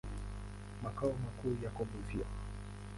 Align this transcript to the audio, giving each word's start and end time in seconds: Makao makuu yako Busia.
Makao 0.83 1.13
makuu 1.23 1.57
yako 1.63 1.85
Busia. 1.85 2.25